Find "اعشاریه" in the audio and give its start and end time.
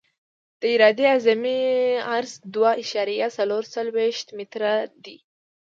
2.81-3.27